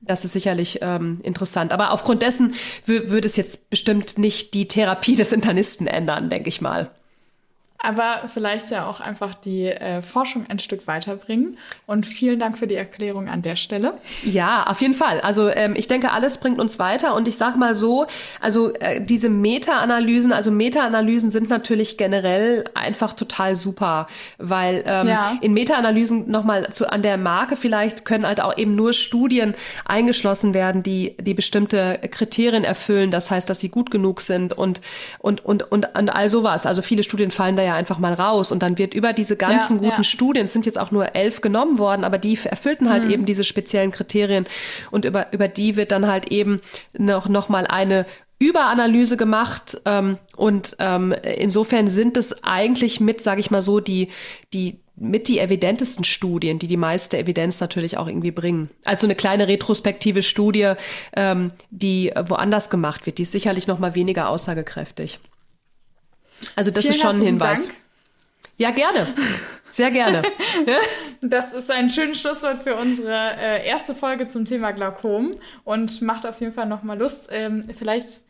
das 0.00 0.24
ist 0.24 0.32
sicherlich 0.32 0.78
ähm, 0.82 1.20
interessant. 1.22 1.72
Aber 1.72 1.92
aufgrund 1.92 2.22
dessen 2.22 2.54
würde 2.84 3.26
es 3.26 3.36
jetzt 3.36 3.70
bestimmt 3.70 4.18
nicht 4.18 4.54
die 4.54 4.68
Therapie 4.68 5.16
des 5.16 5.32
Internisten 5.32 5.86
ändern, 5.86 6.30
denke 6.30 6.48
ich 6.48 6.60
mal 6.60 6.90
aber 7.80 8.22
vielleicht 8.26 8.70
ja 8.70 8.86
auch 8.88 9.00
einfach 9.00 9.34
die 9.34 9.66
äh, 9.66 10.02
Forschung 10.02 10.46
ein 10.48 10.58
Stück 10.58 10.88
weiterbringen. 10.88 11.56
Und 11.86 12.06
vielen 12.06 12.40
Dank 12.40 12.58
für 12.58 12.66
die 12.66 12.74
Erklärung 12.74 13.28
an 13.28 13.42
der 13.42 13.54
Stelle. 13.54 13.94
Ja, 14.24 14.64
auf 14.64 14.80
jeden 14.80 14.94
Fall. 14.94 15.20
Also 15.20 15.48
ähm, 15.48 15.74
ich 15.76 15.86
denke, 15.86 16.10
alles 16.10 16.38
bringt 16.38 16.58
uns 16.58 16.80
weiter. 16.80 17.14
Und 17.14 17.28
ich 17.28 17.36
sage 17.36 17.56
mal 17.56 17.76
so, 17.76 18.06
also 18.40 18.74
äh, 18.74 19.00
diese 19.00 19.28
Meta-Analysen, 19.28 20.32
also 20.32 20.50
Meta-Analysen 20.50 21.30
sind 21.30 21.50
natürlich 21.50 21.96
generell 21.96 22.64
einfach 22.74 23.12
total 23.12 23.54
super, 23.54 24.08
weil 24.38 24.82
ähm, 24.84 25.06
ja. 25.06 25.38
in 25.40 25.52
Meta-Analysen 25.52 26.28
nochmal 26.28 26.70
zu, 26.70 26.90
an 26.90 27.02
der 27.02 27.16
Marke 27.16 27.54
vielleicht 27.54 28.04
können 28.04 28.26
halt 28.26 28.40
auch 28.40 28.58
eben 28.58 28.74
nur 28.74 28.92
Studien 28.92 29.54
eingeschlossen 29.84 30.52
werden, 30.52 30.82
die, 30.82 31.16
die 31.20 31.34
bestimmte 31.34 32.00
Kriterien 32.10 32.64
erfüllen. 32.64 33.12
Das 33.12 33.30
heißt, 33.30 33.48
dass 33.48 33.60
sie 33.60 33.68
gut 33.68 33.92
genug 33.92 34.20
sind 34.20 34.52
und, 34.52 34.80
und, 35.20 35.44
und, 35.44 35.70
und, 35.70 35.94
und 35.94 36.08
all 36.10 36.28
sowas. 36.28 36.66
Also 36.66 36.82
viele 36.82 37.04
Studien 37.04 37.30
fallen 37.30 37.54
da 37.54 37.67
ja 37.68 37.74
einfach 37.74 37.98
mal 37.98 38.14
raus 38.14 38.52
und 38.52 38.62
dann 38.62 38.78
wird 38.78 38.94
über 38.94 39.12
diese 39.12 39.36
ganzen 39.36 39.76
ja, 39.76 39.90
guten 39.90 40.02
ja. 40.02 40.04
Studien, 40.04 40.46
es 40.46 40.52
sind 40.52 40.66
jetzt 40.66 40.78
auch 40.78 40.90
nur 40.90 41.14
elf 41.14 41.40
genommen 41.40 41.78
worden, 41.78 42.04
aber 42.04 42.18
die 42.18 42.38
erfüllten 42.42 42.90
halt 42.90 43.04
mhm. 43.04 43.10
eben 43.10 43.24
diese 43.24 43.44
speziellen 43.44 43.90
Kriterien 43.90 44.46
und 44.90 45.04
über, 45.04 45.32
über 45.32 45.48
die 45.48 45.76
wird 45.76 45.92
dann 45.92 46.06
halt 46.06 46.30
eben 46.30 46.60
noch, 46.96 47.28
noch 47.28 47.48
mal 47.48 47.66
eine 47.66 48.06
Überanalyse 48.40 49.16
gemacht 49.16 49.80
ähm, 49.84 50.18
und 50.36 50.76
ähm, 50.78 51.12
insofern 51.12 51.88
sind 51.88 52.16
es 52.16 52.44
eigentlich 52.44 53.00
mit, 53.00 53.20
sage 53.20 53.40
ich 53.40 53.50
mal 53.50 53.62
so, 53.62 53.80
die, 53.80 54.08
die 54.52 54.78
mit 55.00 55.28
die 55.28 55.38
evidentesten 55.38 56.04
Studien, 56.04 56.58
die 56.58 56.66
die 56.66 56.76
meiste 56.76 57.18
Evidenz 57.18 57.60
natürlich 57.60 57.98
auch 57.98 58.06
irgendwie 58.06 58.30
bringen. 58.30 58.68
Also 58.84 59.06
eine 59.06 59.14
kleine 59.14 59.48
retrospektive 59.48 60.22
Studie, 60.22 60.72
ähm, 61.14 61.52
die 61.70 62.12
woanders 62.26 62.70
gemacht 62.70 63.06
wird, 63.06 63.18
die 63.18 63.22
ist 63.22 63.32
sicherlich 63.32 63.66
noch 63.66 63.78
mal 63.78 63.94
weniger 63.94 64.28
aussagekräftig. 64.28 65.20
Also 66.56 66.70
das 66.70 66.82
Vielen 66.82 66.94
ist 66.94 67.00
schon 67.00 67.16
ein 67.16 67.22
Hinweis. 67.22 67.66
Dank. 67.66 67.78
Ja, 68.56 68.70
gerne. 68.72 69.06
Sehr 69.70 69.90
gerne. 69.90 70.22
das 71.20 71.52
ist 71.52 71.70
ein 71.70 71.90
schönes 71.90 72.20
Schlusswort 72.20 72.62
für 72.62 72.76
unsere 72.76 73.36
äh, 73.36 73.66
erste 73.66 73.94
Folge 73.94 74.26
zum 74.26 74.44
Thema 74.44 74.72
Glaukom 74.72 75.36
und 75.64 76.02
macht 76.02 76.26
auf 76.26 76.40
jeden 76.40 76.52
Fall 76.52 76.66
nochmal 76.66 76.98
Lust, 76.98 77.28
ähm, 77.32 77.64
vielleicht 77.76 78.22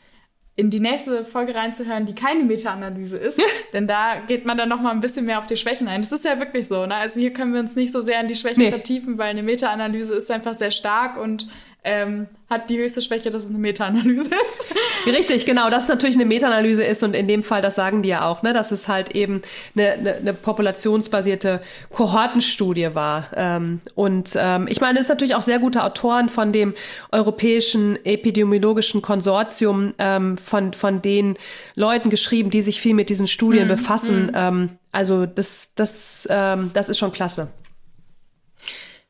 in 0.56 0.70
die 0.70 0.80
nächste 0.80 1.24
Folge 1.24 1.54
reinzuhören, 1.54 2.04
die 2.04 2.16
keine 2.16 2.42
Meta-Analyse 2.42 3.16
ist, 3.16 3.40
denn 3.72 3.86
da 3.86 4.16
geht 4.26 4.44
man 4.44 4.58
dann 4.58 4.68
noch 4.68 4.80
mal 4.80 4.90
ein 4.90 5.00
bisschen 5.00 5.24
mehr 5.24 5.38
auf 5.38 5.46
die 5.46 5.56
Schwächen 5.56 5.86
ein. 5.86 6.00
Das 6.00 6.10
ist 6.10 6.24
ja 6.24 6.40
wirklich 6.40 6.66
so, 6.66 6.84
ne? 6.84 6.96
Also 6.96 7.20
hier 7.20 7.32
können 7.32 7.52
wir 7.52 7.60
uns 7.60 7.76
nicht 7.76 7.92
so 7.92 8.00
sehr 8.00 8.20
in 8.20 8.26
die 8.26 8.34
Schwächen 8.34 8.64
nee. 8.64 8.70
vertiefen, 8.70 9.18
weil 9.18 9.28
eine 9.28 9.44
Meta-Analyse 9.44 10.14
ist 10.14 10.32
einfach 10.32 10.54
sehr 10.54 10.72
stark 10.72 11.16
und 11.16 11.46
ähm, 11.84 12.26
hat 12.50 12.70
die 12.70 12.78
höchste 12.78 13.02
Schwäche, 13.02 13.30
dass 13.30 13.44
es 13.44 13.50
eine 13.50 13.58
Meta-Analyse 13.58 14.30
ist. 14.48 14.66
Richtig, 15.06 15.46
genau, 15.46 15.70
dass 15.70 15.84
es 15.84 15.88
natürlich 15.88 16.16
eine 16.16 16.24
Meta-Analyse 16.24 16.82
ist 16.84 17.02
und 17.02 17.14
in 17.14 17.28
dem 17.28 17.42
Fall, 17.42 17.62
das 17.62 17.76
sagen 17.76 18.02
die 18.02 18.08
ja 18.08 18.26
auch, 18.28 18.42
ne, 18.42 18.52
dass 18.52 18.72
es 18.72 18.88
halt 18.88 19.14
eben 19.14 19.42
eine, 19.76 19.92
eine, 19.92 20.14
eine 20.14 20.34
populationsbasierte 20.34 21.60
Kohortenstudie 21.90 22.94
war. 22.94 23.28
Ähm, 23.34 23.80
und 23.94 24.36
ähm, 24.36 24.66
ich 24.68 24.80
meine, 24.80 24.98
es 24.98 25.06
ist 25.06 25.08
natürlich 25.08 25.34
auch 25.34 25.42
sehr 25.42 25.60
gute 25.60 25.84
Autoren 25.84 26.28
von 26.28 26.52
dem 26.52 26.74
europäischen 27.12 28.04
epidemiologischen 28.04 29.00
Konsortium, 29.00 29.94
ähm, 29.98 30.36
von, 30.36 30.72
von 30.74 31.00
den 31.00 31.36
Leuten 31.74 32.10
geschrieben, 32.10 32.50
die 32.50 32.62
sich 32.62 32.80
viel 32.80 32.94
mit 32.94 33.08
diesen 33.08 33.26
Studien 33.26 33.64
mhm. 33.64 33.68
befassen. 33.68 34.32
Ähm, 34.34 34.70
also 34.90 35.26
das, 35.26 35.70
das, 35.74 36.26
ähm, 36.30 36.70
das 36.74 36.88
ist 36.88 36.98
schon 36.98 37.12
klasse. 37.12 37.48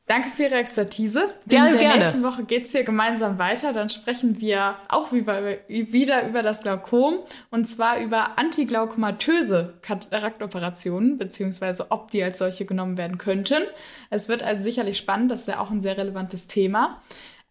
Danke 0.09 0.31
für 0.31 0.45
Ihre 0.45 0.55
Expertise. 0.55 1.29
Gerne, 1.45 1.67
In 1.67 1.73
der 1.73 1.81
gerne. 1.83 1.99
nächsten 1.99 2.23
Woche 2.23 2.43
geht's 2.43 2.71
hier 2.71 2.83
gemeinsam 2.83 3.37
weiter. 3.37 3.73
Dann 3.73 3.89
sprechen 3.89 4.41
wir 4.41 4.77
auch 4.87 5.11
wieder 5.11 6.27
über 6.27 6.41
das 6.41 6.61
Glaukom 6.61 7.19
und 7.51 7.65
zwar 7.65 7.99
über 7.99 8.39
antiglaukomatöse 8.39 9.75
Kataraktoperationen, 9.83 11.19
beziehungsweise 11.19 11.91
ob 11.91 12.09
die 12.09 12.23
als 12.23 12.39
solche 12.39 12.65
genommen 12.65 12.97
werden 12.97 13.19
könnten. 13.19 13.61
Es 14.09 14.29
wird 14.29 14.41
also 14.41 14.63
sicherlich 14.63 14.97
spannend. 14.97 15.29
Das 15.29 15.41
ist 15.41 15.47
ja 15.47 15.59
auch 15.59 15.69
ein 15.69 15.83
sehr 15.83 15.99
relevantes 15.99 16.47
Thema. 16.47 17.03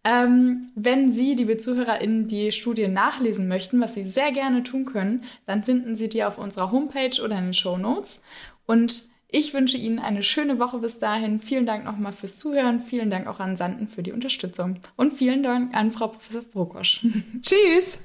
Ähm, 0.02 0.68
wenn 0.74 1.12
Sie, 1.12 1.36
liebe 1.36 1.58
ZuhörerInnen, 1.58 2.26
die 2.26 2.50
Studie 2.50 2.88
nachlesen 2.88 3.46
möchten, 3.46 3.80
was 3.80 3.94
Sie 3.94 4.02
sehr 4.02 4.32
gerne 4.32 4.64
tun 4.64 4.84
können, 4.84 5.22
dann 5.46 5.62
finden 5.62 5.94
Sie 5.94 6.08
die 6.08 6.24
auf 6.24 6.38
unserer 6.38 6.72
Homepage 6.72 7.22
oder 7.22 7.38
in 7.38 7.44
den 7.44 7.54
Show 7.54 7.78
Notes. 7.78 8.20
Und 8.66 9.10
ich 9.30 9.52
wünsche 9.52 9.76
Ihnen 9.76 9.98
eine 9.98 10.22
schöne 10.22 10.58
Woche 10.58 10.78
bis 10.78 10.98
dahin. 11.00 11.38
Vielen 11.38 11.66
Dank 11.66 11.84
nochmal 11.84 12.12
fürs 12.12 12.38
Zuhören. 12.38 12.80
Vielen 12.80 13.10
Dank 13.10 13.26
auch 13.26 13.40
an 13.40 13.56
Sanden 13.56 13.86
für 13.86 14.02
die 14.02 14.12
Unterstützung. 14.12 14.80
Und 14.96 15.12
vielen 15.12 15.42
Dank 15.42 15.74
an 15.76 15.90
Frau 15.90 16.08
Professor 16.08 16.42
Brokosch. 16.42 17.04
Tschüss. 17.42 17.98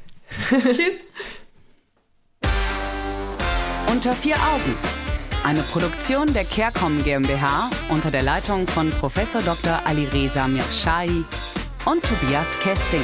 Tschüss. 0.50 1.04
Unter 3.90 4.16
vier 4.16 4.36
Augen. 4.36 4.76
Eine 5.46 5.62
Produktion 5.62 6.34
der 6.34 6.46
CareCom 6.46 7.04
GmbH 7.04 7.70
unter 7.90 8.12
der 8.12 8.24
Leitung 8.24 8.68
von 8.68 8.90
Professor 8.92 9.42
Dr. 9.42 9.82
Alireza 9.86 10.48
Mirshahi 10.48 11.24
und 11.86 12.04
Tobias 12.04 12.58
Kesting. 12.60 13.02